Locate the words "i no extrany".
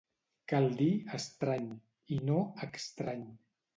2.17-3.27